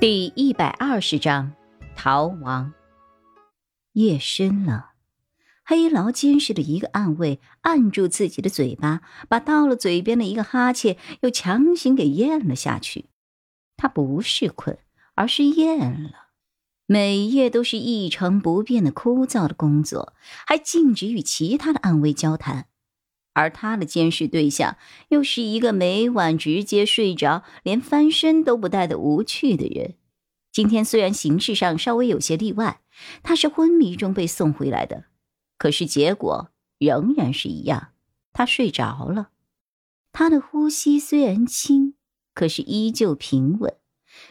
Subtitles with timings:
[0.00, 1.52] 第一百二十章
[1.94, 2.72] 逃亡。
[3.92, 4.92] 夜深了，
[5.62, 13.10] 黑牢监视的一个暗卫按住自己的嘴巴，把到了嘴边的一个哈欠又强行给咽了下去。
[13.76, 14.78] 他不是困，
[15.16, 16.30] 而是厌了。
[16.86, 20.14] 每夜都是一成不变的枯燥的工作，
[20.46, 22.68] 还禁止与其他的暗卫交谈。
[23.32, 24.76] 而他的监视对象
[25.08, 29.94] 又是一个每晚直接睡着、连翻身都不带的无趣的人。
[30.52, 32.80] 今天虽然形式上稍微有些例外，
[33.22, 35.04] 他是昏迷中被送回来的，
[35.58, 37.92] 可是结果仍然是一样，
[38.32, 39.30] 他睡着了。
[40.12, 41.94] 他的呼吸虽然轻，
[42.34, 43.76] 可是依旧平稳，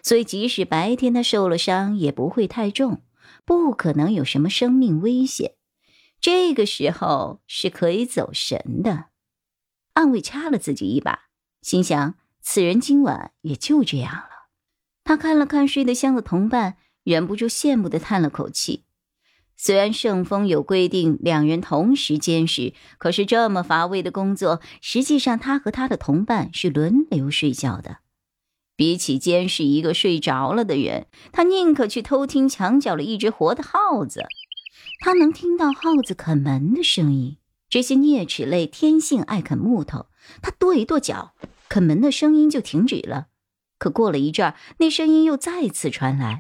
[0.04, 3.02] 所以即使白天他受了伤，也不会太重，
[3.46, 5.54] 不可能有什么生命危险。
[6.22, 9.06] 这个时候是可以走神的。
[9.94, 11.30] 暗卫掐了自己一把，
[11.62, 14.30] 心想：此人今晚也就这样了。
[15.04, 18.84] 他看了看睡得香的同伴，忍不住羡慕的叹了口气。
[19.58, 27.98] 虽然圣风有规定两人同时监视，可是这么乏味的工作，实际上他和他的同伴是轮流睡觉的。
[28.78, 34.24] 比起监视一个睡着了的人，他宁可去偷听墙角了一只活的耗子。
[35.00, 37.38] 他能听到耗子啃门的声音。
[37.70, 40.08] 这些啮齿类天性爱啃木头，
[40.42, 41.36] 他跺一跺脚，
[41.68, 43.28] 啃门的声音就停止了。
[43.78, 46.40] 可过了一阵儿，那声音又再次传来。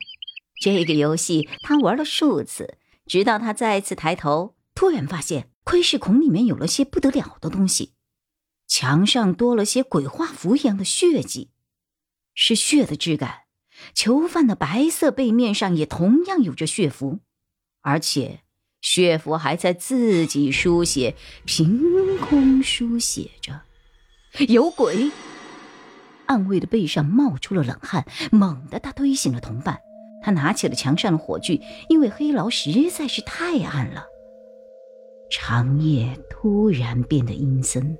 [0.61, 7.94] 这个游戏他玩了数次，直到他再次抬头，突然发现窥视孔里面有了些不得了的东西，
[8.67, 11.52] 墙上多了些鬼画符一样的血迹，
[12.33, 13.44] 是血的质感。
[13.94, 17.19] 囚犯的白色背面上也同样有着血符，
[17.81, 18.39] 而且
[18.81, 23.61] 血符还在自己书写，凭空书写着
[24.47, 25.11] “有鬼”。
[26.27, 29.80] 暗卫的背上冒出了冷汗，猛地他推醒了同伴。
[30.22, 34.05] 他拿起了墙上的火炬，因为黑牢实在是太暗了。
[35.31, 37.97] 长夜突然变得阴森，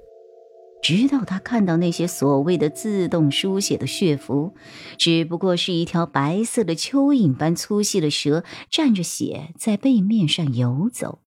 [0.89, 4.55] 直到他看到那些所谓的自动书写的血符，
[4.97, 11.19] 只不过是一条白色的蚯蚓般粗细的蛇蘸着血在背面上游走，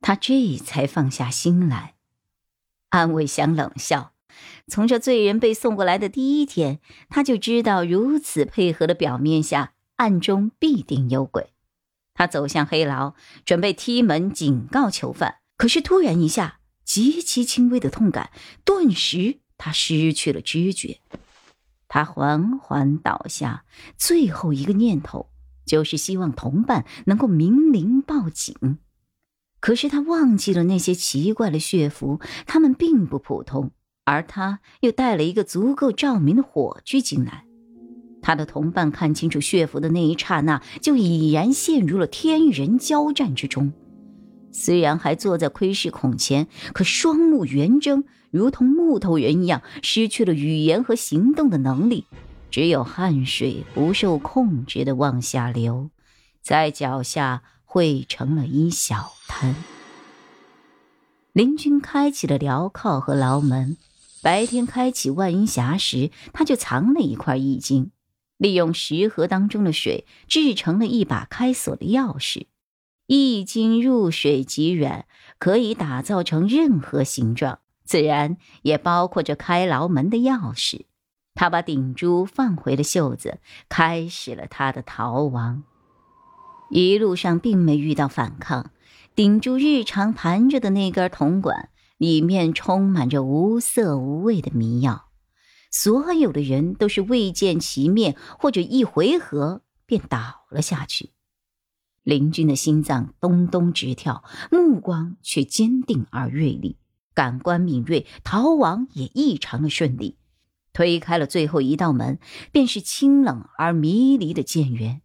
[0.00, 1.96] 他这才放下心来。
[2.88, 4.12] 安卫想冷笑。
[4.68, 11.50] 从这罪人被送过来的第一天，他就知道如此配合的表面下，暗中必定有鬼。
[12.14, 13.12] 他走向黑牢，
[13.44, 18.30] 准备踢门警告囚犯，可是突然一下，极其轻微的痛感，
[18.64, 21.00] 顿时他失去了知觉。
[21.88, 23.64] 他缓缓倒下，
[23.96, 25.28] 最后一个念头
[25.64, 28.78] 就是希望同伴能够鸣铃报警。
[29.60, 33.70] 可是他忘记了那些奇怪的血符，他们并不普通。
[34.06, 37.46] 而他又带了一个足够照明的火炬进来，
[38.20, 43.72] 他的同伴看清楚血符的那一刹那，就已然陷入了天人交战之中。
[44.54, 52.06] 虽然还坐在窥视孔前，可双目圆睁，如同木头人一样，失去了语言和行动的能力，
[52.52, 55.90] 只有汗水不受控制的往下流，
[56.40, 59.56] 在脚下汇成了一小滩。
[61.32, 63.76] 林军开启了镣铐和牢门。
[64.22, 67.90] 白天开启万阴匣时，他就藏了一块易经，
[68.38, 72.46] 利用石盒当中的水制成了一把开锁的钥匙。
[73.06, 75.06] 一经入水即软，
[75.38, 80.86] 可以打造成任何形状，自然也包括着开牢门的钥匙。
[81.34, 83.38] 他把顶珠放回了袖子，
[83.68, 85.64] 开始了他的逃亡。
[86.70, 88.70] 一路上并没遇到反抗，
[89.14, 91.70] 顶珠日常盘着的那根铜管。
[91.96, 95.10] 里面充满着无色无味的迷药，
[95.70, 101.13] 所有的人都是未见其面或者一回合便倒了下去。
[102.04, 104.22] 林军的心脏咚咚直跳，
[104.52, 106.76] 目光却坚定而锐利，
[107.14, 110.18] 感官敏锐，逃亡也异常的顺利。
[110.72, 112.18] 推开了最后一道门，
[112.52, 115.00] 便是清冷而迷离的剑园。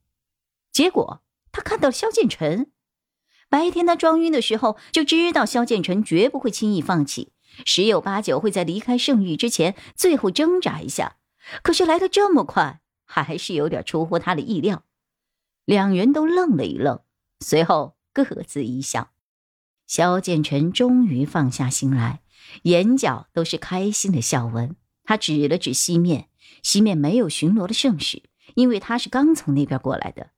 [0.71, 1.21] 结果
[1.51, 2.71] 他看到萧剑尘。
[3.50, 7.31] 白天他装晕的时候就知道萧剑尘绝不会轻易放弃，
[7.65, 11.15] 十有八九会在离开圣域之前最后挣扎一下。
[11.63, 14.83] 可是来的这么快，还是有点出乎他的意料。
[15.69, 17.01] 两人都愣了一愣，
[17.42, 19.12] 随后各自一笑。
[19.86, 22.24] 萧剑尘终于放下心来，
[22.63, 24.75] 眼角都是开心的笑纹。
[25.04, 26.30] 他指了指西面，
[26.63, 28.24] 西面没有巡逻的圣使，
[28.56, 30.31] 因为他是刚从那边过来的。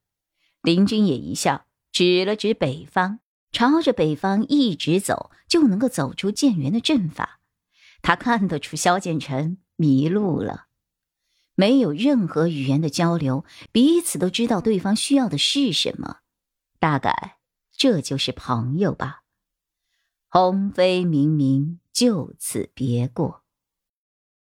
[0.63, 1.65] 林君也一笑。
[1.93, 3.19] 指了指北方，
[3.53, 7.39] 朝着北方一直走，就能够走出建元的阵法。
[8.01, 10.65] 他看得出萧剑尘迷路了。
[11.55, 16.17] 没有任何语言的交流，彼此都知道对方需要的是什么。
[16.79, 17.37] 大概
[17.71, 19.23] 这就是朋友吧。
[20.29, 23.40] 鸿飞明明，就此别过。